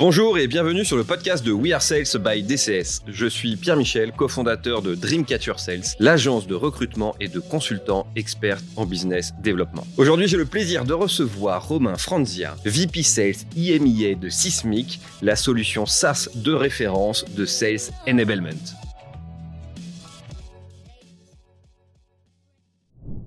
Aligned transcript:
Bonjour 0.00 0.38
et 0.38 0.48
bienvenue 0.48 0.84
sur 0.84 0.96
le 0.96 1.04
podcast 1.04 1.46
de 1.46 1.52
We 1.52 1.72
Are 1.72 1.80
Sales 1.80 2.18
by 2.18 2.42
DCS. 2.42 3.02
Je 3.06 3.26
suis 3.26 3.54
Pierre 3.54 3.76
Michel, 3.76 4.10
cofondateur 4.10 4.82
de 4.82 4.96
Dreamcatcher 4.96 5.52
Sales, 5.56 5.84
l'agence 6.00 6.48
de 6.48 6.56
recrutement 6.56 7.14
et 7.20 7.28
de 7.28 7.38
consultants 7.38 8.08
experts 8.16 8.58
en 8.74 8.86
business 8.86 9.32
développement. 9.40 9.86
Aujourd'hui, 9.96 10.26
j'ai 10.26 10.36
le 10.36 10.46
plaisir 10.46 10.84
de 10.84 10.94
recevoir 10.94 11.68
Romain 11.68 11.96
Franzia, 11.96 12.56
VP 12.64 13.04
Sales 13.04 13.46
IMIA 13.56 14.16
de 14.16 14.28
Sismic, 14.30 14.98
la 15.22 15.36
solution 15.36 15.86
SaaS 15.86 16.28
de 16.34 16.52
référence 16.52 17.24
de 17.36 17.44
Sales 17.44 17.92
Enablement. 18.08 18.83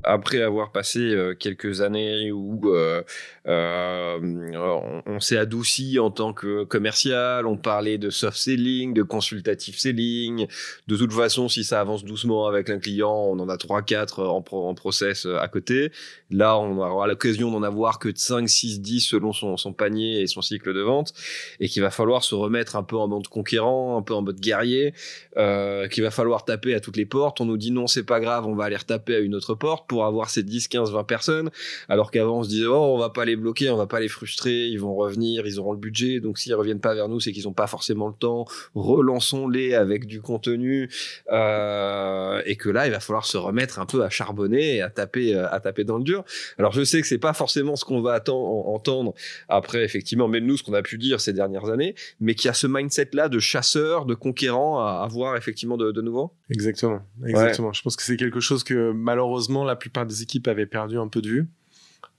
Après 0.08 0.42
avoir 0.42 0.72
passé 0.72 1.00
euh, 1.00 1.36
quelques 1.36 1.82
années 1.82 2.32
où 2.32 2.74
euh, 2.74 3.04
euh, 3.48 5.02
on, 5.06 5.20
s'est 5.20 5.38
adouci 5.38 6.00
en 6.00 6.12
tant 6.12 6.34
que 6.34 6.64
commercial, 6.64 7.46
on 7.46 7.58
parlait 7.58 7.98
de 7.98 8.10
soft 8.10 8.38
selling, 8.38 8.94
de 8.94 9.04
consultative 9.04 9.78
selling. 9.78 10.48
De 10.88 10.96
toute 10.96 11.14
façon, 11.14 11.50
si 11.50 11.64
ça 11.64 11.82
avance 11.82 12.06
doucement 12.06 12.48
avec 12.48 12.70
un 12.70 12.80
client, 12.80 13.14
on 13.14 13.40
en 13.40 13.50
a 13.50 13.58
3-4 13.58 14.22
en, 14.22 14.44
en 14.52 14.74
process 14.74 15.26
à 15.26 15.48
côté. 15.48 15.92
Là, 16.32 16.58
on 16.58 16.78
aura 16.78 17.08
l'occasion 17.08 17.52
d'en 17.52 17.64
avoir 17.64 18.00
que 18.00 18.10
de 18.10 18.18
5, 18.18 18.48
6, 18.48 18.82
10 18.82 19.02
selon 19.02 19.34
son, 19.34 19.74
panier 19.74 20.22
et 20.22 20.28
son 20.28 20.42
cycle 20.42 20.74
de 20.74 20.82
vente, 20.82 21.14
et 21.60 21.68
qu'il 21.68 21.82
va 21.82 21.90
falloir 21.90 22.24
se 22.24 22.36
remettre 22.36 22.76
un 22.76 22.84
peu 22.84 22.96
en 22.96 23.08
mode 23.08 23.28
conquérant, 23.28 23.98
un 23.98 24.02
peu 24.02 24.14
en 24.14 24.22
mode 24.22 24.40
guerrier, 24.40 24.94
qu'il 25.36 26.04
va 26.04 26.12
falloir 26.12 26.46
taper 26.46 26.74
à 26.74 26.80
toutes 26.80 26.98
les 26.98 27.06
portes. 27.06 27.42
On 27.42 27.46
nous 27.46 27.58
dit 27.58 27.72
non, 27.72 27.88
c'est 27.88 28.06
pas 28.06 28.20
grave, 28.20 28.46
on 28.46 28.56
va 28.56 28.66
aller 28.66 28.76
retaper 28.76 29.16
à 29.16 29.20
une 29.20 29.36
autre 29.36 29.56
porte 29.56 29.88
avoir 30.04 30.30
ces 30.30 30.44
10, 30.44 30.68
15, 30.68 30.92
20 30.92 31.04
personnes, 31.04 31.50
alors 31.90 32.12
qu'avant 32.12 32.40
on 32.40 32.44
se 32.44 32.50
disait 32.50 32.68
oh 32.68 32.94
on 32.96 32.98
va 32.98 33.10
pas 33.10 33.26
les 33.26 33.36
bloquer, 33.36 33.70
on 33.70 33.78
va 33.78 33.88
pas 33.88 34.00
les 34.00 34.08
frustrer, 34.08 34.68
ils 34.68 34.80
vont 34.80 34.96
revenir, 34.96 35.46
ils 35.46 35.60
auront 35.60 35.74
le 35.74 35.80
budget, 35.80 36.20
donc 36.20 36.38
s'ils 36.38 36.56
reviennent 36.56 36.80
pas 36.80 36.94
vers 36.94 37.10
nous, 37.10 37.20
c'est 37.20 37.32
qu'ils 37.32 37.48
ont 37.48 37.54
pas 37.54 37.68
forcément 37.68 38.08
le 38.08 38.14
temps. 38.14 38.46
Relançons-les 38.76 39.74
avec 39.74 40.06
du 40.06 40.22
contenu 40.22 40.90
euh, 41.32 42.42
et 42.46 42.56
que 42.56 42.70
là 42.70 42.88
il 42.88 42.92
va 42.92 43.00
falloir 43.00 43.26
se 43.26 43.38
remettre 43.38 43.80
un 43.80 43.86
peu 43.86 44.04
à 44.04 44.10
charbonner 44.10 44.76
et 44.76 44.82
à 44.82 44.90
taper, 44.90 45.36
euh, 45.36 45.52
à 45.52 45.60
taper 45.60 45.84
dans 45.84 45.98
le 45.98 46.04
dur. 46.04 46.24
Alors 46.58 46.72
je 46.72 46.84
sais 46.84 47.02
que 47.02 47.08
c'est 47.08 47.18
pas 47.18 47.34
forcément 47.34 47.76
ce 47.76 47.86
qu'on 47.86 48.02
va 48.02 48.22
entendre 48.28 49.14
après 49.50 49.84
effectivement, 49.84 50.28
même 50.28 50.46
nous 50.46 50.58
ce 50.58 50.64
qu'on 50.64 50.74
a 50.74 50.82
pu 50.82 50.98
dire 50.98 51.22
ces 51.22 51.34
dernières 51.34 51.70
années, 51.70 51.96
mais 52.20 52.36
qu'il 52.36 52.48
y 52.48 52.50
a 52.50 52.54
ce 52.54 52.68
mindset 52.68 53.10
là 53.14 53.30
de 53.30 53.40
chasseur, 53.40 54.06
de 54.06 54.14
conquérant 54.14 54.80
à 54.80 55.04
avoir 55.04 55.36
effectivement 55.36 55.78
de, 55.78 55.92
de 55.92 56.02
nouveau? 56.02 56.34
Exactement, 56.50 57.02
exactement. 57.26 57.74
Je 57.74 57.82
pense 57.82 57.96
que 57.96 58.04
c'est 58.04 58.18
quelque 58.18 58.40
chose 58.40 58.64
que 58.64 58.92
malheureusement 58.92 59.64
la 59.64 59.76
plupart 59.90 60.06
des 60.06 60.22
équipes 60.22 60.48
avaient 60.48 60.66
perdu 60.66 60.98
un 60.98 61.08
peu 61.08 61.22
de 61.22 61.30
vue. 61.30 61.50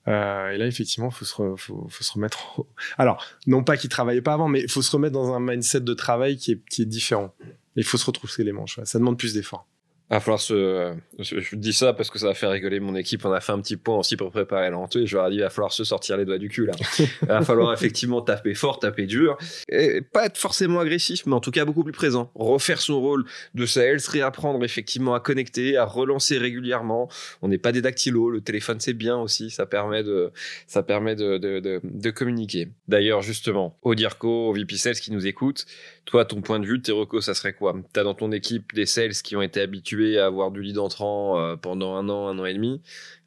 Euh, 0.06 0.50
et 0.50 0.58
là, 0.58 0.66
effectivement, 0.66 1.10
faut 1.10 1.56
faut, 1.56 1.88
se 1.90 2.12
remettre. 2.12 2.64
Alors, 2.98 3.24
non 3.46 3.62
pas 3.62 3.76
qu'ils 3.76 3.90
travaillaient 3.90 4.22
pas 4.22 4.32
avant, 4.32 4.48
mais 4.48 4.62
il 4.62 4.70
faut 4.70 4.82
se 4.82 4.90
remettre 4.90 5.12
dans 5.12 5.34
un 5.34 5.40
mindset 5.40 5.80
de 5.80 5.94
travail 5.94 6.36
qui 6.36 6.52
est, 6.52 6.64
qui 6.70 6.82
est 6.82 6.86
différent. 6.86 7.34
Il 7.76 7.84
faut 7.84 7.98
se 7.98 8.06
retrousser 8.06 8.42
les 8.42 8.52
manches. 8.52 8.80
Ça 8.84 8.98
demande 8.98 9.18
plus 9.18 9.34
d'efforts. 9.34 9.68
Va 10.10 10.20
falloir 10.20 10.40
se. 10.40 10.94
Je 11.18 11.54
dis 11.54 11.74
ça 11.74 11.92
parce 11.92 12.10
que 12.10 12.18
ça 12.18 12.28
va 12.28 12.34
faire 12.34 12.50
rigoler 12.50 12.80
mon 12.80 12.96
équipe. 12.96 13.26
On 13.26 13.32
a 13.32 13.40
fait 13.40 13.52
un 13.52 13.60
petit 13.60 13.76
point 13.76 13.98
aussi 13.98 14.16
pour 14.16 14.30
préparer 14.30 14.70
l'entrée. 14.70 15.06
Je 15.06 15.16
leur 15.16 15.26
ai 15.26 15.30
dit, 15.30 15.36
il 15.36 15.42
va 15.42 15.50
falloir 15.50 15.72
se 15.72 15.84
sortir 15.84 16.16
les 16.16 16.24
doigts 16.24 16.38
du 16.38 16.48
cul 16.48 16.64
là. 16.64 16.72
il 16.98 17.28
va 17.28 17.42
falloir 17.42 17.74
effectivement 17.74 18.22
taper 18.22 18.54
fort, 18.54 18.78
taper 18.78 19.04
dur, 19.04 19.36
et 19.68 20.00
pas 20.00 20.24
être 20.26 20.38
forcément 20.38 20.80
agressif, 20.80 21.26
mais 21.26 21.34
en 21.34 21.40
tout 21.40 21.50
cas 21.50 21.66
beaucoup 21.66 21.84
plus 21.84 21.92
présent. 21.92 22.30
Refaire 22.34 22.80
son 22.80 23.00
rôle 23.00 23.26
de 23.54 23.66
sales, 23.66 24.00
réapprendre 24.08 24.64
effectivement 24.64 25.14
à 25.14 25.20
connecter, 25.20 25.76
à 25.76 25.84
relancer 25.84 26.38
régulièrement. 26.38 27.10
On 27.42 27.48
n'est 27.48 27.58
pas 27.58 27.72
des 27.72 27.82
dactylos. 27.82 28.30
Le 28.30 28.40
téléphone 28.40 28.80
c'est 28.80 28.94
bien 28.94 29.18
aussi. 29.18 29.50
Ça 29.50 29.66
permet 29.66 30.02
de, 30.02 30.32
ça 30.66 30.82
permet 30.82 31.16
de, 31.16 31.36
de, 31.36 31.60
de, 31.60 31.80
de 31.84 32.10
communiquer. 32.10 32.68
D'ailleurs 32.86 33.20
justement, 33.20 33.76
au 33.82 33.94
Dirco, 33.94 34.48
au 34.48 34.52
VP 34.54 34.76
Sales 34.76 34.94
qui 34.94 35.12
nous 35.12 35.26
écoute, 35.26 35.66
toi 36.06 36.24
ton 36.24 36.40
point 36.40 36.60
de 36.60 36.66
vue, 36.66 36.80
tes 36.80 36.92
recos, 36.92 37.26
ça 37.26 37.34
serait 37.34 37.52
quoi? 37.52 37.76
T'as 37.92 38.04
dans 38.04 38.14
ton 38.14 38.32
équipe 38.32 38.74
des 38.74 38.86
sales 38.86 39.12
qui 39.12 39.36
ont 39.36 39.42
été 39.42 39.60
habitués 39.60 39.97
à 40.18 40.26
avoir 40.26 40.50
du 40.50 40.62
lead 40.62 40.78
entrant 40.78 41.38
euh, 41.38 41.56
pendant 41.56 41.96
un 41.96 42.08
an, 42.08 42.28
un 42.28 42.38
an 42.38 42.44
et 42.44 42.54
demi. 42.54 42.80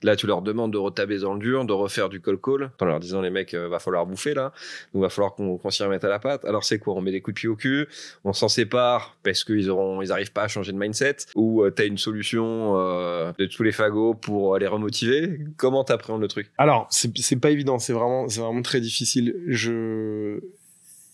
Là, 0.04 0.16
tu 0.16 0.26
leur 0.26 0.42
demandes 0.42 0.74
de 0.74 0.78
retaber 0.78 1.20
dans 1.20 1.34
le 1.34 1.40
dur, 1.40 1.64
de 1.64 1.74
refaire 1.74 2.10
du 2.10 2.22
call 2.22 2.38
call, 2.38 2.72
en 2.80 2.86
leur 2.86 3.00
disant 3.00 3.22
les 3.22 3.30
mecs, 3.30 3.54
euh, 3.54 3.68
va 3.68 3.78
falloir 3.78 4.06
bouffer 4.08 4.34
là, 4.34 4.52
donc 4.94 5.04
va 5.04 5.10
falloir 5.10 5.36
qu'on 5.36 5.70
s'y 5.70 5.84
remette 5.84 6.04
à 6.04 6.10
la 6.10 6.18
patte. 6.18 6.44
Alors 6.46 6.64
c'est 6.64 6.80
quoi? 6.80 6.96
On 6.96 7.02
met 7.02 7.12
des 7.12 7.22
coups 7.22 7.36
de 7.36 7.40
pied 7.40 7.50
au 7.50 7.56
cul, 7.56 7.88
on 8.24 8.34
s'en 8.34 8.48
sépare 8.48 9.16
parce 9.24 9.44
qu'ils 9.44 9.70
auront, 9.70 10.02
ils 10.02 10.12
arrivent 10.12 10.34
pas 10.34 10.44
à 10.44 10.48
changer 10.48 10.72
de 10.72 10.78
mindset, 10.78 11.18
ou 11.36 11.64
euh, 11.64 11.72
tu 11.76 11.84
as 11.84 11.86
une 11.86 12.00
solution 12.00 12.74
de 12.74 13.46
tous 13.46 13.64
les 13.64 13.72
fagots 13.72 14.16
pour 14.16 14.58
les 14.58 14.68
remotiver? 14.68 15.40
Comment 15.58 15.84
t'appréhendes 15.84 16.22
le 16.22 16.28
truc? 16.28 16.50
Alors 16.58 16.88
c'est 16.90 17.40
pas 17.40 17.52
évident, 17.52 17.78
c'est 17.78 17.94
vraiment, 17.94 18.28
c'est 18.28 18.42
vraiment 18.42 18.62
très 18.62 18.82
difficile. 18.82 19.36
Je 19.48 20.40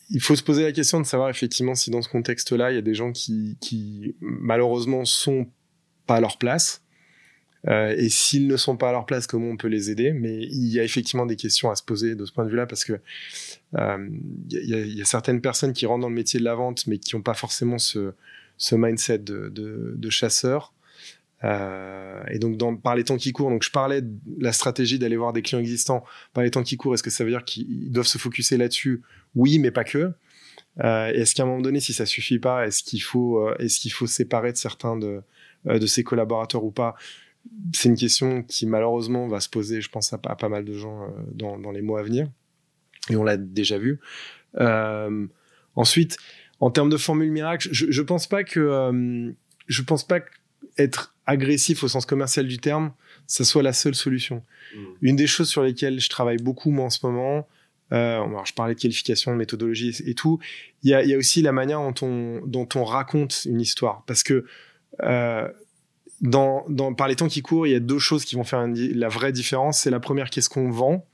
il 0.10 0.22
faut 0.22 0.36
se 0.36 0.44
poser 0.44 0.64
la 0.64 0.72
question 0.72 1.00
de 1.00 1.06
savoir 1.06 1.30
effectivement 1.30 1.76
si 1.76 1.92
dans 1.92 2.02
ce 2.02 2.10
contexte-là, 2.10 2.72
il 2.72 2.76
y 2.76 2.78
a 2.78 2.82
des 2.82 2.94
gens 2.94 3.12
qui, 3.12 3.58
qui 3.60 4.16
malheureusement 4.22 5.06
sont 5.06 5.48
pas 6.06 6.16
à 6.16 6.22
leur 6.22 6.38
place. 6.38 6.84
Euh, 7.68 7.94
et 7.98 8.08
s'ils 8.08 8.48
ne 8.48 8.56
sont 8.56 8.78
pas 8.78 8.90
à 8.90 8.92
leur 8.94 9.06
place, 9.06 9.28
comment 9.28 9.50
on 9.50 9.58
peut 9.58 9.68
les 9.68 9.90
aider? 9.90 10.14
Mais 10.14 10.38
il 10.38 10.68
y 10.68 10.80
a 10.80 10.84
effectivement 10.84 11.26
des 11.26 11.36
questions 11.36 11.70
à 11.70 11.76
se 11.76 11.84
poser 11.84 12.16
de 12.16 12.24
ce 12.24 12.32
point 12.32 12.46
de 12.46 12.50
vue-là 12.50 12.66
parce 12.66 12.86
que 12.86 12.94
euh, 13.78 14.10
il, 14.50 14.70
y 14.70 14.74
a, 14.74 14.80
il 14.80 14.98
y, 14.98 15.02
a, 15.02 15.06
certaines 15.06 15.42
personnes 15.42 15.74
qui 15.74 15.86
rentrent 15.86 16.04
dans 16.04 16.10
le 16.10 16.16
métier 16.16 16.40
de 16.40 16.46
la 16.46 16.56
vente, 16.56 16.88
mais 16.88 16.98
qui 17.00 17.16
n'ont 17.16 17.22
pas 17.22 17.34
forcément 17.34 17.78
ce, 17.78 18.14
mindset 18.72 19.20
de, 19.20 19.50
de 19.50 20.10
chasseur. 20.10 20.74
Euh, 21.44 22.24
et 22.30 22.40
donc, 22.40 22.58
dans, 22.58 22.76
par 22.76 22.96
les 22.96 23.04
temps 23.04 23.18
qui 23.18 23.32
courent, 23.32 23.50
donc 23.50 23.64
je 23.64 23.72
parlais 23.72 24.02
de 24.02 24.18
la 24.40 24.52
stratégie 24.52 25.00
d'aller 25.00 25.18
voir 25.18 25.34
des 25.34 25.42
clients 25.42 25.60
existants. 25.60 26.04
Par 26.34 26.44
les 26.44 26.52
temps 26.52 26.64
qui 26.64 26.78
courent, 26.78 26.94
est-ce 26.94 27.04
que 27.04 27.10
ça 27.10 27.24
veut 27.24 27.30
dire 27.30 27.44
qu'ils 27.44 27.92
doivent 27.92 28.08
se 28.08 28.18
focuser 28.18 28.58
là-dessus? 28.58 29.02
Oui, 29.36 29.60
mais 29.60 29.72
pas 29.72 29.84
que. 29.84 30.14
Euh, 30.84 31.08
est-ce 31.08 31.36
qu'à 31.36 31.44
un 31.44 31.46
moment 31.46 31.62
donné, 31.62 31.80
si 31.80 31.94
ça 31.94 32.06
suffit 32.06 32.40
pas, 32.40 32.66
est-ce 32.66 32.84
qu'il 32.84 33.02
faut, 33.02 33.40
euh, 33.40 33.56
est-ce 33.60 33.80
qu'il 33.80 33.92
faut 33.92 34.08
séparer 34.08 34.52
de 34.52 34.58
certains 34.58 34.98
de, 34.98 35.22
de 35.66 35.86
ses 35.86 36.04
collaborateurs 36.04 36.64
ou 36.64 36.72
pas? 36.72 36.96
C'est 37.74 37.90
une 37.90 37.96
question 37.96 38.44
qui 38.44 38.66
malheureusement 38.66 39.28
va 39.28 39.40
se 39.40 39.50
poser, 39.50 39.80
je 39.82 39.90
pense, 39.90 40.12
à, 40.12 40.18
pas 40.18 40.50
mal 40.50 40.66
de 40.66 40.74
gens 40.74 41.08
dans, 41.34 41.58
dans, 41.58 41.72
les 41.72 41.82
mois 41.82 42.02
à 42.02 42.04
venir. 42.04 42.28
Et 43.10 43.16
on 43.16 43.24
l'a 43.24 43.38
déjà 43.38 43.78
vu. 43.78 44.00
ensuite, 45.76 46.18
en 46.60 46.72
termes 46.72 46.90
de 46.90 46.98
formule 46.98 47.32
miracle, 47.32 47.70
je, 47.72 47.86
je 47.90 48.02
pense 48.02 48.28
pas 48.28 48.44
que, 48.44 49.34
je 49.68 49.82
pense 49.82 50.06
pas 50.06 50.20
que 50.20 50.30
être 50.78 51.16
agressif 51.28 51.84
au 51.84 51.88
sens 51.88 52.06
commercial 52.06 52.48
du 52.48 52.58
terme, 52.58 52.92
ça 53.28 53.44
soit 53.44 53.62
la 53.62 53.74
seule 53.74 53.96
solution. 53.96 54.44
Mm. 54.74 54.80
Une 55.02 55.16
des 55.16 55.28
choses 55.28 55.50
sur 55.50 55.62
lesquelles 55.62 56.00
je 56.00 56.10
travaille 56.10 56.38
beaucoup 56.38 56.72
moi 56.72 56.86
en 56.86 56.90
ce 56.90 57.06
moment, 57.06 57.48
euh, 57.94 58.22
alors 58.22 58.46
je 58.46 58.54
parlais 58.54 58.74
de 58.74 58.80
qualification, 58.80 59.32
de 59.32 59.38
méthodologie 59.38 59.96
et 60.06 60.14
tout, 60.14 60.40
il 60.84 60.90
y 60.90 60.94
a, 60.94 61.04
y 61.04 61.14
a, 61.14 61.18
aussi 61.18 61.42
la 61.42 61.52
manière 61.52 61.80
dont 61.80 61.94
on, 62.02 62.42
dont 62.46 62.68
on 62.76 62.84
raconte 62.84 63.46
une 63.46 63.62
histoire. 63.62 64.04
Parce 64.08 64.24
que 64.24 64.46
euh, 65.04 65.48
dans, 66.22 66.66
dans, 66.70 66.94
par 66.94 67.08
les 67.08 67.16
temps 67.16 67.28
qui 67.28 67.42
courent, 67.42 67.68
il 67.68 67.74
y 67.74 67.76
a 67.76 67.80
deux 67.80 68.00
choses 68.00 68.26
qui 68.26 68.36
vont 68.36 68.44
faire 68.44 68.66
la 68.68 69.08
vraie 69.10 69.32
différence. 69.32 69.80
C'est 69.82 69.92
la 69.92 70.00
première, 70.00 70.30
qu'est-ce 70.30 70.50
qu'on 70.50 70.72
vend? 70.72 71.06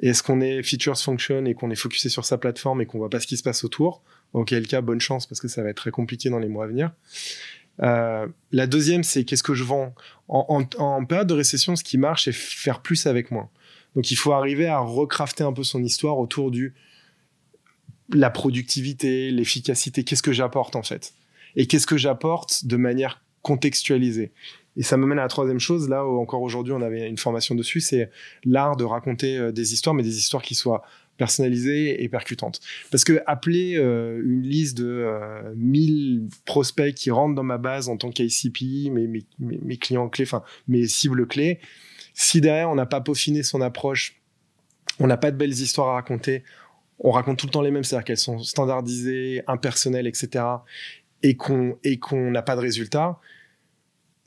Est-ce 0.00 0.22
qu'on 0.22 0.40
est 0.40 0.62
features 0.62 0.98
function 0.98 1.44
et 1.44 1.54
qu'on 1.54 1.70
est 1.70 1.76
focusé 1.76 2.08
sur 2.08 2.24
sa 2.24 2.38
plateforme 2.38 2.80
et 2.80 2.86
qu'on 2.86 2.98
voit 2.98 3.10
pas 3.10 3.20
ce 3.20 3.26
qui 3.26 3.36
se 3.36 3.42
passe 3.42 3.64
autour? 3.64 4.02
Auquel 4.32 4.66
cas, 4.66 4.80
bonne 4.80 5.00
chance 5.00 5.26
parce 5.26 5.40
que 5.40 5.48
ça 5.48 5.62
va 5.62 5.70
être 5.70 5.76
très 5.76 5.90
compliqué 5.90 6.30
dans 6.30 6.38
les 6.38 6.48
mois 6.48 6.64
à 6.64 6.68
venir. 6.68 6.92
Euh, 7.82 8.26
la 8.52 8.66
deuxième, 8.66 9.02
c'est 9.02 9.24
qu'est-ce 9.24 9.42
que 9.42 9.54
je 9.54 9.64
vends 9.64 9.94
en, 10.28 11.04
période 11.04 11.26
de 11.26 11.34
récession, 11.34 11.74
ce 11.76 11.82
qui 11.82 11.98
marche, 11.98 12.24
c'est 12.24 12.32
faire 12.32 12.82
plus 12.82 13.06
avec 13.06 13.30
moins. 13.30 13.48
Donc, 13.96 14.10
il 14.10 14.16
faut 14.16 14.32
arriver 14.32 14.68
à 14.68 14.78
recrafter 14.78 15.42
un 15.42 15.52
peu 15.52 15.64
son 15.64 15.82
histoire 15.82 16.18
autour 16.18 16.50
du 16.50 16.74
la 18.12 18.30
productivité, 18.30 19.30
l'efficacité. 19.30 20.04
Qu'est-ce 20.04 20.22
que 20.22 20.32
j'apporte 20.32 20.76
en 20.76 20.82
fait 20.82 21.14
Et 21.56 21.66
qu'est-ce 21.66 21.86
que 21.86 21.96
j'apporte 21.96 22.64
de 22.64 22.76
manière 22.76 23.22
contextualisée 23.42 24.32
et 24.76 24.82
ça 24.82 24.96
me 24.96 25.06
mène 25.06 25.18
à 25.18 25.22
la 25.22 25.28
troisième 25.28 25.58
chose, 25.58 25.88
là 25.88 26.06
où 26.06 26.20
encore 26.20 26.42
aujourd'hui 26.42 26.72
on 26.72 26.80
avait 26.80 27.08
une 27.08 27.18
formation 27.18 27.54
dessus, 27.54 27.80
c'est 27.80 28.10
l'art 28.44 28.76
de 28.76 28.84
raconter 28.84 29.36
euh, 29.36 29.52
des 29.52 29.74
histoires, 29.74 29.94
mais 29.94 30.02
des 30.02 30.16
histoires 30.16 30.42
qui 30.42 30.54
soient 30.54 30.82
personnalisée 31.20 32.02
et 32.02 32.08
percutante. 32.08 32.60
Parce 32.90 33.04
que 33.04 33.20
appeler 33.26 33.76
euh, 33.76 34.22
une 34.24 34.40
liste 34.40 34.78
de 34.78 34.86
euh, 34.86 35.52
1000 35.54 36.28
prospects 36.46 36.94
qui 36.94 37.10
rentrent 37.10 37.34
dans 37.34 37.42
ma 37.42 37.58
base 37.58 37.90
en 37.90 37.98
tant 37.98 38.08
qu'ICP, 38.08 38.90
mes, 38.90 39.06
mes, 39.06 39.26
mes, 39.38 39.76
clients 39.76 40.08
clés, 40.08 40.24
enfin 40.24 40.42
mes 40.66 40.86
cibles 40.86 41.26
clés, 41.26 41.60
si 42.14 42.40
derrière 42.40 42.70
on 42.70 42.74
n'a 42.74 42.86
pas 42.86 43.02
peaufiné 43.02 43.42
son 43.42 43.60
approche, 43.60 44.16
on 44.98 45.06
n'a 45.06 45.18
pas 45.18 45.30
de 45.30 45.36
belles 45.36 45.50
histoires 45.50 45.88
à 45.88 45.92
raconter, 45.92 46.42
on 46.98 47.10
raconte 47.10 47.38
tout 47.38 47.46
le 47.46 47.52
temps 47.52 47.60
les 47.60 47.70
mêmes, 47.70 47.84
c'est-à-dire 47.84 48.06
qu'elles 48.06 48.16
sont 48.16 48.38
standardisées, 48.38 49.42
impersonnelles, 49.46 50.06
etc., 50.06 50.42
et 51.22 51.36
qu'on 51.36 51.76
et 51.84 51.98
qu'on 51.98 52.30
n'a 52.30 52.40
pas 52.40 52.56
de 52.56 52.62
résultat, 52.62 53.18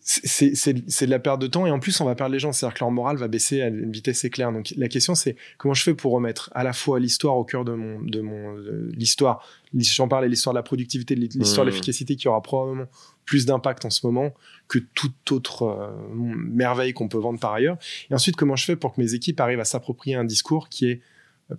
c'est 0.05 0.73
de 0.73 1.09
la 1.09 1.19
perte 1.19 1.41
de 1.41 1.47
temps. 1.47 1.65
Et 1.65 1.71
en 1.71 1.79
plus 1.79 1.99
on 2.01 2.05
va 2.05 2.15
perdre 2.15 2.33
les 2.33 2.39
gens. 2.39 2.51
C'est-à-dire 2.51 2.75
que 2.75 2.79
leur 2.81 2.91
morale 2.91 3.17
va 3.17 3.27
baisser 3.27 3.61
à 3.61 3.67
une 3.67 3.91
vitesse 3.91 4.23
éclair 4.25 4.51
donc 4.51 4.73
la 4.75 4.87
question 4.87 5.15
c'est 5.15 5.35
comment 5.57 5.73
je 5.73 5.83
fais 5.83 5.93
pour 5.93 6.11
remettre 6.11 6.49
à 6.53 6.63
la 6.63 6.73
fois 6.73 6.99
l'histoire 6.99 7.37
au 7.37 7.43
cœur 7.43 7.63
de 7.63 7.73
mon 7.73 8.01
de 8.01 8.21
mon 8.21 8.55
l'histoire 8.91 9.47
j'en 9.73 10.07
parlais 10.07 10.27
l'histoire 10.27 10.53
de 10.53 10.59
la 10.59 10.63
productivité 10.63 11.15
l'histoire 11.15 11.65
de 11.65 11.71
mmh. 11.71 11.73
l'efficacité 11.73 12.15
qui 12.15 12.27
aura 12.27 12.41
probablement 12.41 12.85
plus 13.25 13.45
d'impact 13.45 13.85
en 13.85 13.89
ce 13.89 14.05
moment 14.05 14.33
que 14.67 14.79
toute 14.79 15.31
autre 15.31 15.63
euh, 15.63 15.91
merveille 16.13 16.93
qu'on 16.93 17.07
peut 17.07 17.17
vendre 17.17 17.39
par 17.39 17.53
ailleurs. 17.53 17.77
Et 18.09 18.13
ensuite 18.13 18.35
comment 18.35 18.55
je 18.55 18.65
fais 18.65 18.75
pour 18.75 18.93
que 18.93 19.01
mes 19.01 19.13
équipes 19.13 19.39
arrivent 19.39 19.59
à 19.59 19.65
s'approprier 19.65 20.15
un 20.15 20.25
discours 20.25 20.69
qui 20.69 20.89
est 20.89 21.01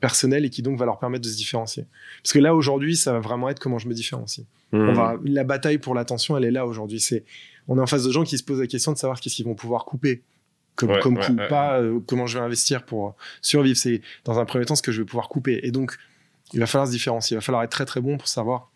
personnel 0.00 0.44
et 0.44 0.50
qui 0.50 0.62
donc 0.62 0.78
va 0.78 0.86
leur 0.86 0.98
permettre 0.98 1.24
de 1.24 1.28
se 1.28 1.36
différencier. 1.36 1.86
Parce 2.22 2.32
que 2.32 2.38
là 2.38 2.54
aujourd'hui, 2.54 2.96
ça 2.96 3.12
va 3.12 3.20
vraiment 3.20 3.48
être 3.48 3.58
comment 3.58 3.78
je 3.78 3.88
me 3.88 3.94
différencie. 3.94 4.46
Mmh. 4.72 4.88
On 4.88 4.92
va, 4.92 5.16
la 5.24 5.44
bataille 5.44 5.78
pour 5.78 5.94
l'attention, 5.94 6.36
elle 6.36 6.44
est 6.44 6.50
là 6.50 6.66
aujourd'hui. 6.66 7.00
C'est, 7.00 7.24
on 7.68 7.78
est 7.78 7.80
en 7.80 7.86
face 7.86 8.04
de 8.04 8.10
gens 8.10 8.24
qui 8.24 8.38
se 8.38 8.42
posent 8.42 8.60
la 8.60 8.66
question 8.66 8.92
de 8.92 8.98
savoir 8.98 9.20
qu'est-ce 9.20 9.36
qu'ils 9.36 9.44
vont 9.44 9.54
pouvoir 9.54 9.84
couper 9.84 10.22
comme, 10.74 10.90
Ouais, 10.90 11.00
comme 11.00 11.16
ouais, 11.16 11.24
coup, 11.26 11.34
ouais. 11.34 11.48
pas 11.48 11.80
euh, 11.80 12.00
comment 12.06 12.26
je 12.26 12.38
vais 12.38 12.44
investir 12.44 12.84
pour 12.84 13.14
survivre. 13.42 13.76
C'est 13.76 14.00
dans 14.24 14.38
un 14.38 14.44
premier 14.44 14.64
temps 14.64 14.74
ce 14.74 14.82
que 14.82 14.90
je 14.90 15.00
vais 15.02 15.06
pouvoir 15.06 15.28
couper. 15.28 15.60
Et 15.62 15.70
donc, 15.70 15.96
il 16.52 16.60
va 16.60 16.66
falloir 16.66 16.86
se 16.88 16.92
différencier. 16.92 17.34
Il 17.34 17.38
va 17.38 17.42
falloir 17.42 17.62
être 17.62 17.70
très 17.70 17.84
très 17.84 18.00
bon 18.00 18.18
pour 18.18 18.26
savoir 18.28 18.70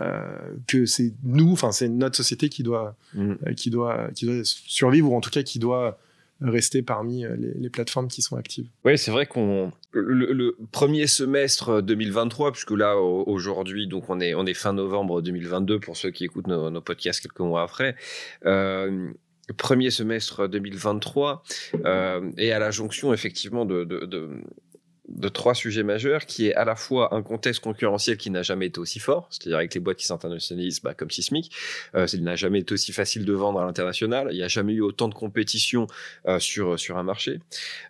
euh, 0.00 0.26
que 0.66 0.84
c'est 0.84 1.12
nous, 1.24 1.52
enfin 1.52 1.72
c'est 1.72 1.88
notre 1.88 2.16
société 2.16 2.50
qui 2.50 2.62
doit, 2.62 2.94
Mmh. 3.14 3.32
euh, 3.46 3.54
qui 3.54 3.70
doit, 3.70 4.08
qui 4.14 4.26
doit 4.26 4.40
survivre 4.44 5.10
ou 5.10 5.16
en 5.16 5.20
tout 5.22 5.30
cas 5.30 5.42
qui 5.42 5.58
doit 5.58 5.98
rester 6.40 6.82
parmi 6.82 7.24
euh, 7.24 7.36
les, 7.36 7.70
plateformes 7.70 8.08
qui 8.08 8.22
sont 8.22 8.36
actives. 8.36 8.68
Oui, 8.84 8.96
c'est 8.98 9.10
vrai 9.10 9.26
qu'on 9.26 9.72
le, 9.92 10.56
premier 10.72 11.06
semestre 11.06 11.82
2023, 11.82 12.52
puisque 12.52 12.70
là 12.72 12.96
au- 12.96 13.24
aujourd'hui, 13.26 13.86
donc 13.86 14.08
on 14.08 14.20
est 14.20 14.34
on 14.34 14.46
est 14.46 14.54
fin 14.54 14.72
novembre 14.72 15.22
2022 15.22 15.80
pour 15.80 15.96
ceux 15.96 16.10
qui 16.10 16.24
écoutent 16.24 16.46
nos, 16.46 16.80
podcasts 16.80 17.20
quelques 17.20 17.40
mois 17.40 17.62
après. 17.62 17.96
Euh, 18.46 19.10
premier 19.56 19.90
semestre 19.90 20.48
2023 20.48 21.42
euh, 21.84 22.30
et 22.38 22.52
à 22.52 22.58
la 22.58 22.70
jonction 22.70 23.12
effectivement 23.12 23.64
de, 23.64 23.84
de 23.84 24.30
de 25.10 25.28
trois 25.28 25.54
sujets 25.54 25.82
majeurs, 25.82 26.26
qui 26.26 26.48
est 26.48 26.54
à 26.54 26.64
la 26.64 26.76
fois 26.76 27.14
un 27.14 27.22
contexte 27.22 27.62
concurrentiel 27.62 28.16
qui 28.16 28.30
n'a 28.30 28.42
jamais 28.42 28.66
été 28.66 28.80
aussi 28.80 28.98
fort, 28.98 29.26
c'est-à-dire 29.30 29.58
avec 29.58 29.74
les 29.74 29.80
boîtes 29.80 29.98
qui 29.98 30.06
s'internationalisent, 30.06 30.80
bah, 30.82 30.94
comme 30.94 31.10
Sismic, 31.10 31.52
euh, 31.94 32.06
il 32.12 32.22
n'a 32.22 32.36
jamais 32.36 32.60
été 32.60 32.74
aussi 32.74 32.92
facile 32.92 33.24
de 33.24 33.32
vendre 33.32 33.60
à 33.60 33.64
l'international, 33.64 34.28
il 34.30 34.36
n'y 34.36 34.42
a 34.42 34.48
jamais 34.48 34.74
eu 34.74 34.80
autant 34.80 35.08
de 35.08 35.14
compétition 35.14 35.86
euh, 36.26 36.38
sur 36.38 36.78
sur 36.78 36.98
un 36.98 37.02
marché. 37.02 37.40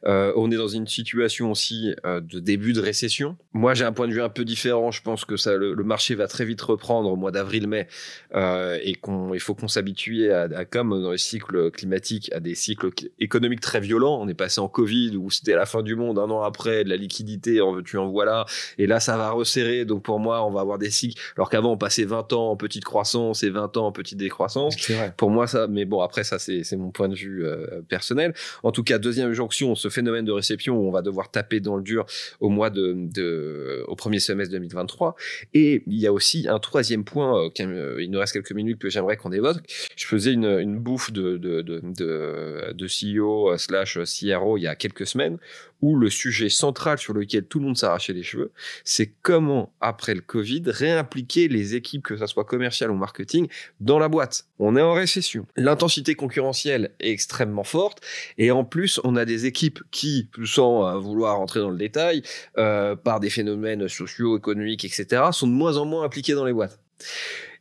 Euh, 0.05 0.33
on 0.37 0.51
est 0.51 0.57
dans 0.57 0.69
une 0.69 0.87
situation 0.87 1.51
aussi 1.51 1.95
euh, 2.05 2.21
de 2.21 2.41
début 2.41 2.73
de 2.73 2.81
récession. 2.81 3.37
Moi, 3.53 3.75
j'ai 3.75 3.85
un 3.85 3.93
point 3.93 4.09
de 4.09 4.13
vue 4.13 4.23
un 4.23 4.29
peu 4.29 4.45
différent. 4.45 4.91
Je 4.91 5.03
pense 5.03 5.25
que 5.25 5.37
ça, 5.37 5.57
le, 5.57 5.75
marché 5.85 6.15
va 6.15 6.29
très 6.29 6.45
vite 6.45 6.61
reprendre 6.61 7.11
au 7.11 7.17
mois 7.17 7.33
d'avril-mai, 7.33 7.89
et 8.35 8.95
qu'on, 8.95 9.35
il 9.35 9.41
faut 9.41 9.55
qu'on 9.55 9.69
s'habitue 9.69 10.31
à, 10.31 10.43
à, 10.43 10.65
comme 10.65 10.91
dans 11.03 11.11
les 11.11 11.19
cycles 11.19 11.71
climatiques, 11.71 12.33
à 12.33 12.41
des 12.41 12.55
cycles 12.55 12.91
économiques 13.19 13.61
très 13.61 13.81
violents. 13.81 14.21
On 14.21 14.29
est 14.29 14.35
passé 14.35 14.61
en 14.61 14.69
Covid 14.69 15.17
où 15.17 15.31
c'était 15.31 15.55
la 15.55 15.67
fin 15.67 15.83
du 15.83 15.97
monde 15.97 16.19
un 16.19 16.31
an 16.31 16.43
après, 16.43 16.85
de 16.85 16.91
la 16.91 16.97
liquidité, 17.11 17.61
en 17.61 17.73
veux-tu 17.73 17.99
en 17.99 18.09
voilà, 18.09 18.47
et 18.79 18.87
là 18.87 19.01
ça 19.01 19.17
va 19.17 19.31
resserrer. 19.31 19.85
Donc 19.85 20.03
pour 20.03 20.21
moi, 20.21 20.47
on 20.47 20.51
va 20.51 20.61
avoir 20.61 20.79
des 20.79 20.91
cycles. 20.91 21.21
Alors 21.37 21.51
qu'avant, 21.51 21.73
on 21.73 21.77
passait 21.77 22.05
20 22.05 22.33
ans 22.33 22.51
en 22.51 22.57
petite 22.57 22.85
croissance 22.85 23.43
et 23.43 23.51
20 23.51 23.77
ans 23.77 23.87
en 23.87 23.93
petite 23.93 24.19
décroissance. 24.19 24.77
Vrai. 24.89 25.13
Pour 25.17 25.31
moi, 25.31 25.47
ça, 25.47 25.67
mais 25.67 25.85
bon, 25.85 26.01
après, 26.01 26.25
ça, 26.25 26.39
c'est 26.39 26.77
mon 26.77 26.91
point 26.91 27.09
de 27.09 27.15
vue 27.15 27.45
euh, 27.45 27.83
personnel. 27.89 28.35
En 28.63 28.73
tout 28.73 28.83
cas, 28.83 28.99
deuxième 28.99 29.33
jonction, 29.33 29.75
ce 29.75 29.89
phénomène 29.89 30.25
de 30.25 30.33
réception 30.33 30.77
où 30.77 30.89
on 30.89 30.93
va 30.93 31.03
devoir 31.03 31.31
taper 31.31 31.61
dans 31.61 31.77
le 31.77 31.83
dur 31.83 32.07
au 32.41 32.49
mois 32.49 32.71
de, 32.71 32.95
de 32.97 33.85
au 33.89 33.97
premier 33.97 34.21
semestre 34.21 34.53
2023. 34.53 35.17
Et 35.55 35.83
il 35.87 35.99
y 35.99 36.07
a 36.07 36.13
aussi 36.13 36.47
un 36.49 36.59
troisième 36.59 37.05
point, 37.05 37.45
euh, 37.45 37.51
euh, 37.61 38.03
il 38.03 38.11
nous 38.11 38.19
reste 38.19 38.33
quelques 38.33 38.53
minutes 38.53 38.79
que 38.79 38.89
j'aimerais 38.89 39.17
qu'on 39.17 39.33
évoque. 39.33 39.59
Je 39.97 40.07
faisais 40.07 40.33
une, 40.33 40.59
une 40.61 40.79
bouffe 40.79 41.13
de, 41.13 41.37
de, 41.37 41.63
de, 41.63 41.81
de, 41.83 42.73
de 42.73 42.87
CEO 42.87 43.57
slash 43.57 43.99
CRO 43.99 44.57
il 44.57 44.63
y 44.63 44.67
a 44.67 44.75
quelques 44.75 45.07
semaines 45.07 45.39
où 45.83 45.97
le 45.97 46.11
sujet 46.11 46.49
central 46.49 46.99
sur 46.99 47.13
lequel 47.13 47.45
tout 47.45 47.59
le 47.59 47.67
monde 47.67 47.77
s'arrachait 47.77 48.13
les 48.13 48.23
cheveux, 48.23 48.53
c'est 48.85 49.13
comment, 49.23 49.73
après 49.81 50.15
le 50.15 50.21
Covid, 50.21 50.63
réimpliquer 50.67 51.49
les 51.49 51.75
équipes, 51.75 52.03
que 52.03 52.17
ça 52.17 52.27
soit 52.27 52.45
commercial 52.45 52.91
ou 52.91 52.95
marketing, 52.95 53.49
dans 53.81 53.99
la 53.99 54.09
boîte. 54.09 54.47
On 54.59 54.77
est 54.77 54.83
en 54.83 54.93
récession. 54.93 55.47
L'intensité 55.57 56.15
concurrentielle 56.15 56.93
est 57.01 57.11
extrêmement 57.11 57.65
forte. 57.65 58.01
Et 58.39 58.51
en 58.51 58.65
plus, 58.65 59.01
on 59.05 59.17
a 59.17 59.25
des 59.25 59.47
équipes 59.47 59.81
qui, 59.91 60.29
sans 60.45 60.87
euh, 60.87 60.99
vouloir 60.99 61.37
rentrer 61.37 61.61
dans 61.61 61.71
le 61.71 61.79
détail, 61.79 62.23
euh, 62.59 62.97
par 62.97 63.21
des 63.21 63.31
phénomènes 63.31 63.89
sociaux, 63.89 64.37
économiques, 64.37 64.85
etc., 64.85 65.23
sont 65.33 65.47
de 65.47 65.53
moins 65.53 65.77
en 65.77 65.85
moins 65.85 66.05
impliquées 66.05 66.35
dans 66.35 66.45
les 66.45 66.53
boîtes. 66.53 66.79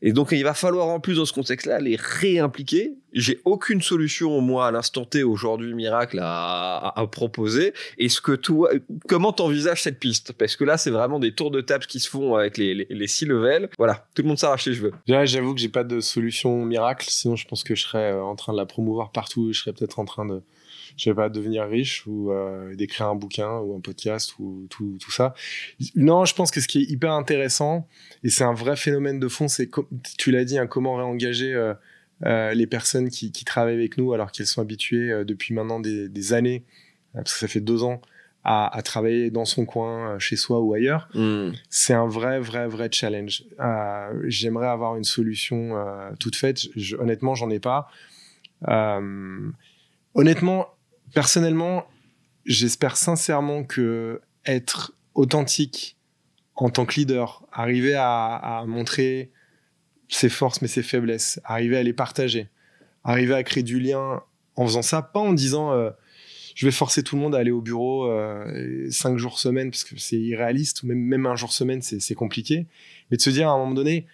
Et 0.01 0.13
donc, 0.13 0.29
il 0.31 0.43
va 0.43 0.53
falloir 0.53 0.87
en 0.87 0.99
plus 0.99 1.17
dans 1.17 1.25
ce 1.25 1.33
contexte-là 1.33 1.79
les 1.79 1.97
réimpliquer. 1.97 2.93
J'ai 3.11 3.41
aucune 3.43 3.81
solution, 3.81 4.39
moi, 4.39 4.67
à 4.67 4.71
l'instant 4.71 5.03
T, 5.03 5.23
aujourd'hui, 5.23 5.73
miracle, 5.73 6.19
à, 6.21 7.05
proposer. 7.11 7.73
Est-ce 7.97 8.21
que 8.21 8.31
toi, 8.31 8.69
comment 9.07 9.33
t'envisages 9.33 9.83
cette 9.83 9.99
piste? 9.99 10.31
Parce 10.33 10.55
que 10.55 10.63
là, 10.63 10.77
c'est 10.77 10.91
vraiment 10.91 11.19
des 11.19 11.33
tours 11.33 11.51
de 11.51 11.59
table 11.59 11.85
qui 11.85 11.99
se 11.99 12.09
font 12.09 12.35
avec 12.35 12.57
les, 12.57 13.07
six 13.07 13.25
levels. 13.25 13.69
Voilà, 13.77 14.07
tout 14.15 14.21
le 14.21 14.29
monde 14.29 14.37
s'arrache 14.37 14.65
les 14.67 14.75
cheveux. 14.75 14.93
J'avoue 15.07 15.53
que 15.53 15.59
j'ai 15.59 15.69
pas 15.69 15.83
de 15.83 15.99
solution 15.99 16.63
miracle. 16.65 17.07
Sinon, 17.09 17.35
je 17.35 17.47
pense 17.47 17.63
que 17.63 17.75
je 17.75 17.83
serais 17.83 18.13
euh, 18.13 18.23
en 18.23 18.35
train 18.35 18.53
de 18.53 18.57
la 18.57 18.65
promouvoir 18.65 19.11
partout. 19.11 19.51
Je 19.51 19.59
serais 19.59 19.73
peut-être 19.73 19.99
en 19.99 20.05
train 20.05 20.25
de, 20.25 20.41
je 20.99 21.05
sais 21.05 21.13
pas, 21.13 21.29
devenir 21.29 21.65
riche 21.65 22.05
ou 22.05 22.31
euh, 22.31 22.75
d'écrire 22.75 23.07
un 23.07 23.15
bouquin 23.15 23.57
ou 23.59 23.75
un 23.75 23.79
podcast 23.79 24.35
ou 24.37 24.67
tout, 24.69 24.97
tout 24.99 25.11
ça. 25.11 25.33
Non, 25.95 26.25
je 26.25 26.35
pense 26.35 26.51
que 26.51 26.59
ce 26.59 26.67
qui 26.67 26.79
est 26.79 26.89
hyper 26.89 27.13
intéressant 27.13 27.87
et 28.23 28.29
c'est 28.29 28.43
un 28.43 28.53
vrai 28.53 28.75
phénomène 28.75 29.19
de 29.19 29.27
fond, 29.27 29.47
c'est 29.47 29.67
comme 29.67 29.87
tu 30.17 30.31
l'as 30.31 30.43
dit, 30.43 30.57
hein, 30.57 30.67
comment 30.67 30.95
réengager 30.95 31.53
euh, 31.53 31.73
euh, 32.25 32.53
les 32.53 32.67
personnes 32.67 33.09
qui, 33.09 33.31
qui, 33.31 33.45
travaillent 33.45 33.75
avec 33.75 33.97
nous 33.97 34.11
alors 34.13 34.31
qu'elles 34.31 34.45
sont 34.45 34.61
habituées 34.61 35.09
euh, 35.09 35.23
depuis 35.23 35.53
maintenant 35.53 35.79
des, 35.79 36.09
des, 36.09 36.33
années, 36.33 36.65
parce 37.13 37.33
que 37.33 37.39
ça 37.39 37.47
fait 37.47 37.61
deux 37.61 37.83
ans, 37.83 38.01
à, 38.43 38.75
à 38.75 38.81
travailler 38.81 39.31
dans 39.31 39.45
son 39.45 39.65
coin, 39.65 40.15
euh, 40.15 40.19
chez 40.19 40.35
soi 40.35 40.59
ou 40.59 40.73
ailleurs. 40.73 41.09
Mm. 41.13 41.51
C'est 41.69 41.93
un 41.93 42.07
vrai, 42.07 42.39
vrai, 42.39 42.67
vrai 42.67 42.89
challenge. 42.91 43.43
Euh, 43.59 44.21
J'aimerais 44.25 44.67
avoir 44.67 44.95
une 44.95 45.03
solution 45.03 45.77
euh, 45.77 46.11
toute 46.19 46.35
faite. 46.35 46.67
Je, 46.75 46.95
honnêtement, 46.95 47.35
j'en 47.35 47.49
ai 47.49 47.59
pas. 47.59 47.89
Euh, 48.67 49.49
honnêtement, 50.15 50.67
personnellement, 51.13 51.85
j'espère 52.45 52.97
sincèrement 52.97 53.63
que 53.63 54.21
être 54.45 54.93
authentique 55.13 55.97
en 56.55 56.69
tant 56.69 56.85
que 56.85 56.95
leader, 56.95 57.45
arriver 57.51 57.95
à, 57.95 58.63
montrer 58.67 59.31
ses 60.09 60.29
forces 60.29 60.61
mais 60.61 60.67
ses 60.67 60.83
faiblesses, 60.83 61.39
arriver 61.45 61.77
à 61.77 61.83
les 61.83 61.93
partager, 61.93 62.49
arriver 63.03 63.33
à 63.33 63.43
créer 63.43 63.63
du 63.63 63.79
lien 63.79 64.21
en 64.55 64.65
faisant 64.65 64.81
ça, 64.81 65.01
pas 65.01 65.19
en 65.19 65.31
disant 65.31 65.71
euh, 65.71 65.91
je 66.55 66.65
vais 66.65 66.71
forcer 66.71 67.03
tout 67.03 67.15
le 67.15 67.21
monde 67.21 67.35
à 67.35 67.37
aller 67.37 67.51
au 67.51 67.61
bureau 67.61 68.11
euh, 68.11 68.87
cinq 68.89 69.17
jours 69.17 69.39
semaine 69.39 69.71
parce 69.71 69.85
que 69.85 69.97
c'est 69.97 70.17
irréaliste, 70.17 70.83
ou 70.83 70.87
même, 70.87 71.25
un 71.25 71.35
jour 71.35 71.53
semaine 71.53 71.81
c'est 71.81 72.15
compliqué, 72.15 72.65
mais 73.09 73.17
de 73.17 73.21
se 73.21 73.29
dire 73.29 73.47
à 73.47 73.53
un 73.53 73.57
moment 73.57 73.75
donné 73.75 74.05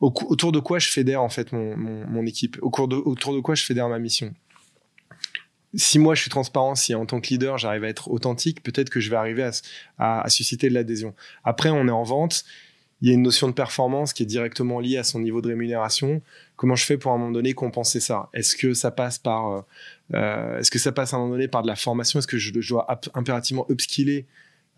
au, 0.00 0.12
autour 0.28 0.52
de 0.52 0.60
quoi 0.60 0.78
je 0.78 0.90
fédère 0.90 1.22
en 1.22 1.28
fait 1.28 1.52
mon, 1.52 2.26
équipe, 2.26 2.58
autour 2.62 2.86
de 2.86 3.40
quoi 3.40 3.56
je 3.56 3.64
fédère 3.64 3.88
ma 3.88 3.98
mission 3.98 4.32
si 5.74 5.98
moi 5.98 6.14
je 6.14 6.22
suis 6.22 6.30
transparent, 6.30 6.74
si 6.74 6.94
en 6.94 7.06
tant 7.06 7.20
que 7.20 7.28
leader 7.28 7.58
j'arrive 7.58 7.84
à 7.84 7.88
être 7.88 8.10
authentique, 8.10 8.62
peut-être 8.62 8.90
que 8.90 9.00
je 9.00 9.10
vais 9.10 9.16
arriver 9.16 9.48
à, 9.98 10.24
susciter 10.28 10.68
de 10.68 10.74
l'adhésion. 10.74 11.14
Après, 11.44 11.70
on 11.70 11.86
est 11.88 11.92
en 11.92 12.02
vente, 12.02 12.44
il 13.00 13.08
y 13.08 13.10
a 13.10 13.14
une 13.14 13.22
notion 13.22 13.48
de 13.48 13.52
performance 13.52 14.12
qui 14.12 14.24
est 14.24 14.26
directement 14.26 14.80
liée 14.80 14.96
à 14.96 15.04
son 15.04 15.20
niveau 15.20 15.40
de 15.40 15.48
rémunération. 15.48 16.20
Comment 16.56 16.74
je 16.74 16.84
fais 16.84 16.98
pour 16.98 17.12
à 17.12 17.14
un 17.14 17.18
moment 17.18 17.30
donné 17.30 17.54
compenser 17.54 18.00
ça? 18.00 18.28
Est-ce 18.32 18.56
que 18.56 18.74
ça 18.74 18.90
passe 18.90 19.18
par, 19.18 19.64
euh, 20.14 20.58
est-ce 20.58 20.70
que 20.70 20.80
ça 20.80 20.90
passe 20.90 21.12
à 21.12 21.16
un 21.16 21.20
moment 21.20 21.32
donné 21.32 21.46
par 21.46 21.62
de 21.62 21.68
la 21.68 21.76
formation? 21.76 22.18
Est-ce 22.18 22.26
que 22.26 22.38
je, 22.38 22.52
dois 22.52 22.88
impérativement 23.14 23.66
upskiller 23.70 24.26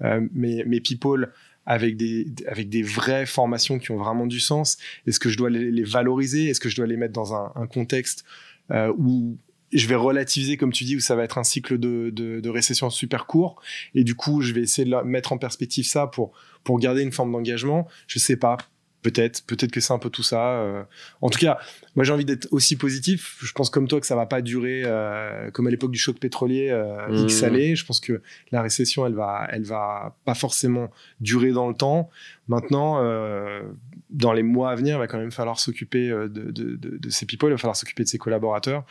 euh, 0.02 0.26
mes, 0.35 0.80
people 0.80 1.32
avec 1.64 1.97
des, 1.97 2.82
vraies 2.82 3.25
formations 3.25 3.78
qui 3.78 3.90
ont 3.90 3.97
vraiment 3.97 4.26
du 4.26 4.40
sens? 4.40 4.76
Est-ce 5.06 5.18
que 5.18 5.30
je 5.30 5.38
dois 5.38 5.49
les, 5.49 5.85
valoriser? 5.85 6.49
Est-ce 6.49 6.61
que 6.61 6.68
je 6.68 6.76
dois 6.76 6.87
les 6.87 6.99
mettre 6.99 7.14
dans 7.14 7.32
un, 7.35 7.66
contexte 7.68 8.25
euh, 8.70 8.92
où 8.99 9.38
je 9.73 9.87
vais 9.87 9.95
relativiser, 9.95 10.57
comme 10.57 10.73
tu 10.73 10.85
dis, 10.85 10.97
où 10.97 11.00
ça 11.00 11.15
va 11.15 11.25
être 11.25 11.39
un 11.39 11.45
cycle 11.45 11.79
de, 11.79 12.11
de, 12.11 12.49
récession 12.49 12.91
super 12.91 13.27
court. 13.27 13.61
Et 13.95 14.05
du 14.05 14.15
coup, 14.15 14.41
je 14.41 14.53
vais 14.53 14.62
essayer 14.62 14.89
de 14.89 14.97
mettre 15.03 15.33
en 15.33 15.39
perspective 15.39 15.87
ça 15.87 16.07
pour, 16.07 16.33
pour 16.65 16.79
garder 16.79 17.03
une 17.03 17.12
forme 17.12 17.33
d'engagement. 17.33 17.87
Je 18.07 18.19
sais 18.19 18.37
pas. 18.37 18.57
Peut-être, 19.02 19.45
peut-être 19.47 19.71
que 19.71 19.80
c'est 19.80 19.92
un 19.92 19.99
peu 19.99 20.11
tout 20.11 20.23
ça. 20.23 20.61
Euh... 20.61 20.83
En 21.23 21.30
tout 21.30 21.38
cas, 21.38 21.59
moi 21.97 22.04
j'ai 22.04 22.12
envie 22.12 22.26
d'être 22.26 22.49
aussi 22.50 22.76
positif. 22.76 23.38
Je 23.40 23.52
pense 23.52 23.71
comme 23.71 23.88
toi 23.88 23.99
que 23.99 24.07
ça 24.07 24.14
va 24.14 24.26
pas 24.26 24.42
durer 24.42 24.83
euh, 24.85 25.50
comme 25.50 25.66
à 25.66 25.71
l'époque 25.71 25.90
du 25.90 25.99
choc 25.99 26.19
pétrolier 26.19 26.69
euh, 26.71 27.09
mmh. 27.09 27.25
X 27.25 27.42
années. 27.42 27.76
Je 27.76 27.87
pense 27.87 28.00
que 28.00 28.21
la 28.52 28.61
récession, 28.61 29.07
elle 29.07 29.14
va, 29.14 29.49
elle 29.50 29.62
va 29.62 30.16
pas 30.25 30.35
forcément 30.35 30.90
durer 31.21 31.52
dans 31.52 31.69
le 31.69 31.75
temps. 31.75 32.11
Maintenant, 32.49 32.99
euh, 33.02 33.62
dans 34.11 34.33
les 34.33 34.42
mois 34.42 34.71
à 34.71 34.75
venir, 34.75 34.97
il 34.97 34.99
va 34.99 35.07
quand 35.07 35.19
même 35.19 35.33
falloir 35.33 35.59
s'occuper 35.61 36.09
de, 36.09 36.26
de, 36.26 36.50
de, 36.50 36.99
de, 36.99 37.11
ces 37.11 37.25
people, 37.25 37.49
il 37.49 37.52
va 37.52 37.59
falloir 37.59 37.76
s'occuper 37.76 38.02
de 38.02 38.09
ses 38.09 38.19
collaborateurs. 38.19 38.85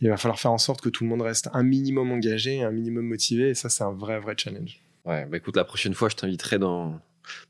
Il 0.00 0.08
va 0.08 0.16
falloir 0.16 0.38
faire 0.38 0.52
en 0.52 0.58
sorte 0.58 0.80
que 0.80 0.88
tout 0.88 1.04
le 1.04 1.10
monde 1.10 1.22
reste 1.22 1.48
un 1.52 1.62
minimum 1.62 2.12
engagé, 2.12 2.62
un 2.62 2.70
minimum 2.70 3.06
motivé. 3.06 3.48
Et 3.50 3.54
ça, 3.54 3.68
c'est 3.68 3.82
un 3.82 3.92
vrai, 3.92 4.20
vrai 4.20 4.34
challenge. 4.36 4.80
Ouais, 5.04 5.24
bah 5.24 5.38
écoute, 5.38 5.56
la 5.56 5.64
prochaine 5.64 5.94
fois, 5.94 6.10
je 6.10 6.16
t'inviterai 6.16 6.58
dans, 6.58 7.00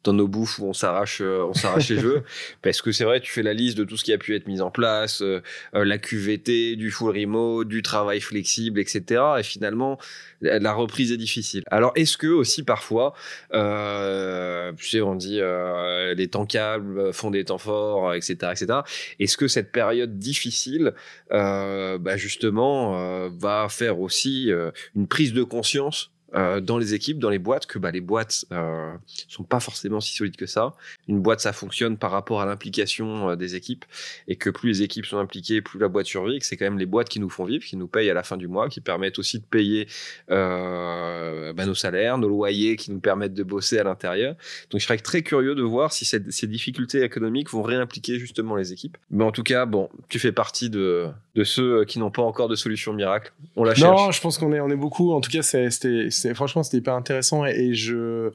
dans 0.04 0.12
nos 0.12 0.28
bouffes 0.28 0.58
où 0.58 0.66
on 0.66 0.72
s'arrache 0.72 1.20
euh, 1.20 1.44
on 1.44 1.54
s'arrache 1.54 1.88
les 1.90 1.98
jeux. 2.00 2.22
Parce 2.62 2.82
que 2.82 2.92
c'est 2.92 3.04
vrai 3.04 3.20
tu 3.20 3.32
fais 3.32 3.42
la 3.42 3.54
liste 3.54 3.78
de 3.78 3.84
tout 3.84 3.96
ce 3.96 4.04
qui 4.04 4.12
a 4.12 4.18
pu 4.18 4.34
être 4.34 4.46
mis 4.46 4.60
en 4.60 4.70
place 4.70 5.22
euh, 5.22 5.42
euh, 5.74 5.84
la 5.84 5.98
QVT 5.98 6.76
du 6.76 6.90
full 6.90 7.16
remote 7.16 7.68
du 7.68 7.82
travail 7.82 8.20
flexible 8.20 8.80
etc 8.80 9.22
et 9.38 9.42
finalement 9.42 9.98
la 10.40 10.72
reprise 10.72 11.12
est 11.12 11.16
difficile. 11.16 11.64
Alors 11.70 11.92
est-ce 11.96 12.16
que 12.16 12.26
aussi 12.26 12.62
parfois 12.62 13.14
euh, 13.54 14.72
tu 14.76 14.88
sais 14.88 15.00
on 15.00 15.14
dit 15.14 15.40
euh, 15.40 16.14
les 16.14 16.28
temps 16.28 16.46
calmes 16.46 17.12
font 17.12 17.30
des 17.30 17.44
temps 17.44 17.58
forts 17.58 18.14
etc 18.14 18.52
etc 18.52 18.80
est-ce 19.18 19.36
que 19.36 19.48
cette 19.48 19.72
période 19.72 20.18
difficile 20.18 20.94
euh, 21.32 21.98
bah 21.98 22.16
justement 22.16 23.28
va 23.28 23.68
faire 23.68 24.00
aussi 24.00 24.50
une 24.94 25.08
prise 25.08 25.32
de 25.32 25.42
conscience 25.42 26.10
euh, 26.34 26.60
dans 26.60 26.78
les 26.78 26.94
équipes, 26.94 27.18
dans 27.18 27.30
les 27.30 27.38
boîtes, 27.38 27.66
que 27.66 27.78
bah, 27.78 27.90
les 27.90 28.00
boîtes 28.00 28.44
euh, 28.52 28.92
sont 29.28 29.44
pas 29.44 29.60
forcément 29.60 30.00
si 30.00 30.14
solides 30.14 30.36
que 30.36 30.46
ça. 30.46 30.74
Une 31.08 31.20
boîte, 31.20 31.40
ça 31.40 31.52
fonctionne 31.52 31.96
par 31.96 32.10
rapport 32.10 32.40
à 32.40 32.46
l'implication 32.46 33.30
euh, 33.30 33.36
des 33.36 33.54
équipes, 33.54 33.84
et 34.26 34.36
que 34.36 34.50
plus 34.50 34.68
les 34.68 34.82
équipes 34.82 35.06
sont 35.06 35.18
impliquées, 35.18 35.62
plus 35.62 35.78
la 35.78 35.88
boîte 35.88 36.06
survit. 36.06 36.38
Que 36.38 36.46
c'est 36.46 36.56
quand 36.56 36.66
même 36.66 36.78
les 36.78 36.86
boîtes 36.86 37.08
qui 37.08 37.20
nous 37.20 37.30
font 37.30 37.44
vivre, 37.44 37.64
qui 37.64 37.76
nous 37.76 37.88
payent 37.88 38.10
à 38.10 38.14
la 38.14 38.22
fin 38.22 38.36
du 38.36 38.48
mois, 38.48 38.68
qui 38.68 38.80
permettent 38.80 39.18
aussi 39.18 39.38
de 39.38 39.44
payer 39.44 39.88
euh, 40.30 41.52
bah, 41.52 41.66
nos 41.66 41.74
salaires, 41.74 42.18
nos 42.18 42.28
loyers, 42.28 42.76
qui 42.76 42.90
nous 42.90 43.00
permettent 43.00 43.34
de 43.34 43.42
bosser 43.42 43.78
à 43.78 43.84
l'intérieur. 43.84 44.34
Donc 44.70 44.80
je 44.80 44.86
serais 44.86 44.98
très 44.98 45.22
curieux 45.22 45.54
de 45.54 45.62
voir 45.62 45.92
si 45.92 46.04
cette, 46.04 46.30
ces 46.30 46.46
difficultés 46.46 47.02
économiques 47.02 47.50
vont 47.50 47.62
réimpliquer 47.62 48.18
justement 48.18 48.56
les 48.56 48.72
équipes. 48.72 48.96
Mais 49.10 49.24
en 49.24 49.32
tout 49.32 49.42
cas, 49.42 49.66
bon, 49.66 49.88
tu 50.08 50.18
fais 50.18 50.32
partie 50.32 50.70
de, 50.70 51.08
de 51.34 51.44
ceux 51.44 51.84
qui 51.84 51.98
n'ont 51.98 52.10
pas 52.10 52.22
encore 52.22 52.48
de 52.48 52.56
solution 52.56 52.92
miracle. 52.92 53.32
On 53.56 53.64
la 53.64 53.74
cherche. 53.74 53.96
Non, 53.96 54.10
je 54.10 54.20
pense 54.20 54.38
qu'on 54.38 54.52
est, 54.52 54.60
on 54.60 54.70
est 54.70 54.76
beaucoup. 54.76 55.12
En 55.12 55.20
tout 55.20 55.30
cas, 55.30 55.42
c'était, 55.42 56.10
franchement, 56.34 56.62
c'était 56.62 56.78
hyper 56.78 56.94
intéressant 56.94 57.44
et, 57.44 57.74
je, 57.74 58.32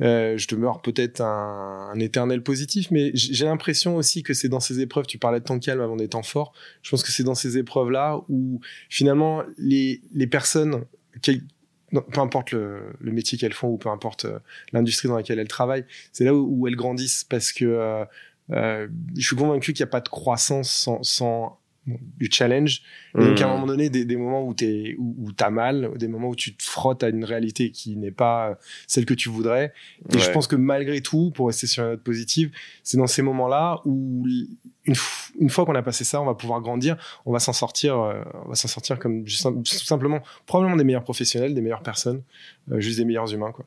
euh, 0.00 0.36
je 0.36 0.48
demeure 0.48 0.82
peut-être 0.82 1.20
un, 1.20 1.98
éternel 1.98 2.42
positif, 2.42 2.90
mais 2.90 3.10
j'ai 3.14 3.44
l'impression 3.44 3.96
aussi 3.96 4.22
que 4.22 4.34
c'est 4.34 4.48
dans 4.48 4.60
ces 4.60 4.80
épreuves, 4.80 5.06
tu 5.06 5.18
parlais 5.18 5.40
de 5.40 5.44
temps 5.44 5.58
calme 5.58 5.80
avant 5.80 5.96
des 5.96 6.08
temps 6.08 6.22
forts, 6.22 6.52
je 6.82 6.90
pense 6.90 7.02
que 7.02 7.10
c'est 7.10 7.24
dans 7.24 7.34
ces 7.34 7.58
épreuves-là 7.58 8.20
où 8.28 8.60
finalement 8.88 9.42
les, 9.58 10.00
les 10.14 10.26
personnes, 10.26 10.84
non, 11.92 12.02
peu 12.02 12.20
importe 12.20 12.52
le, 12.52 12.96
métier 13.00 13.36
qu'elles 13.36 13.52
font 13.52 13.68
ou 13.68 13.76
peu 13.76 13.88
importe 13.88 14.24
euh, 14.24 14.38
l'industrie 14.72 15.08
dans 15.08 15.16
laquelle 15.16 15.38
elles 15.38 15.48
travaillent, 15.48 15.86
c'est 16.12 16.24
là 16.24 16.34
où, 16.34 16.66
elles 16.66 16.76
grandissent 16.76 17.24
parce 17.24 17.52
que 17.52 18.06
euh, 18.50 18.88
je 19.16 19.26
suis 19.26 19.36
convaincu 19.36 19.72
qu'il 19.72 19.84
n'y 19.84 19.88
a 19.88 19.92
pas 19.92 20.00
de 20.00 20.08
croissance 20.08 20.88
sans 21.02 21.59
du 22.18 22.28
challenge. 22.30 22.82
Et 23.18 23.18
donc, 23.18 23.40
à 23.40 23.44
un 23.44 23.48
mmh. 23.48 23.52
moment 23.52 23.66
donné, 23.66 23.90
des, 23.90 24.04
des 24.04 24.16
moments 24.16 24.46
où 24.46 24.54
tu 24.54 24.96
où, 24.98 25.14
où 25.18 25.30
as 25.40 25.50
mal, 25.50 25.90
des 25.96 26.08
moments 26.08 26.28
où 26.28 26.36
tu 26.36 26.54
te 26.54 26.62
frottes 26.62 27.02
à 27.02 27.08
une 27.08 27.24
réalité 27.24 27.70
qui 27.70 27.96
n'est 27.96 28.10
pas 28.10 28.58
celle 28.86 29.04
que 29.04 29.14
tu 29.14 29.28
voudrais. 29.28 29.72
Et 30.10 30.16
ouais. 30.16 30.20
je 30.20 30.30
pense 30.30 30.46
que 30.46 30.56
malgré 30.56 31.00
tout, 31.00 31.30
pour 31.30 31.48
rester 31.48 31.66
sur 31.66 31.84
une 31.84 31.90
note 31.90 32.02
positive, 32.02 32.50
c'est 32.82 32.96
dans 32.96 33.06
ces 33.06 33.22
moments-là 33.22 33.80
où, 33.84 34.26
une, 34.84 34.94
une 35.38 35.50
fois 35.50 35.64
qu'on 35.64 35.74
a 35.74 35.82
passé 35.82 36.04
ça, 36.04 36.20
on 36.20 36.26
va 36.26 36.34
pouvoir 36.34 36.60
grandir, 36.60 36.96
on 37.26 37.32
va 37.32 37.38
s'en 37.38 37.52
sortir, 37.52 37.98
euh, 37.98 38.22
on 38.44 38.48
va 38.48 38.54
s'en 38.54 38.68
sortir 38.68 38.98
comme 38.98 39.26
juste, 39.26 39.42
tout 39.44 39.84
simplement, 39.84 40.20
probablement 40.46 40.76
des 40.76 40.84
meilleurs 40.84 41.04
professionnels, 41.04 41.54
des 41.54 41.60
meilleures 41.60 41.82
personnes, 41.82 42.22
euh, 42.70 42.80
juste 42.80 42.98
des 42.98 43.04
meilleurs 43.04 43.32
humains, 43.32 43.52
quoi. 43.52 43.64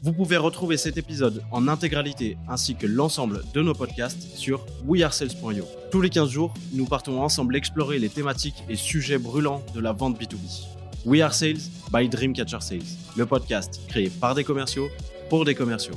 Vous 0.00 0.12
pouvez 0.12 0.36
retrouver 0.36 0.76
cet 0.76 0.96
épisode 0.96 1.42
en 1.50 1.66
intégralité 1.66 2.38
ainsi 2.48 2.76
que 2.76 2.86
l'ensemble 2.86 3.42
de 3.52 3.62
nos 3.62 3.74
podcasts 3.74 4.36
sur 4.36 4.64
wearesales.io. 4.86 5.64
Tous 5.90 6.00
les 6.00 6.08
15 6.08 6.30
jours, 6.30 6.54
nous 6.72 6.86
partons 6.86 7.20
ensemble 7.20 7.56
explorer 7.56 7.98
les 7.98 8.08
thématiques 8.08 8.62
et 8.68 8.76
sujets 8.76 9.18
brûlants 9.18 9.62
de 9.74 9.80
la 9.80 9.92
vente 9.92 10.20
B2B. 10.20 10.66
We 11.04 11.20
Are 11.20 11.34
Sales 11.34 11.58
by 11.92 12.08
Dreamcatcher 12.08 12.60
Sales, 12.60 12.82
le 13.16 13.26
podcast 13.26 13.80
créé 13.88 14.08
par 14.08 14.36
des 14.36 14.44
commerciaux 14.44 14.88
pour 15.30 15.44
des 15.44 15.56
commerciaux. 15.56 15.94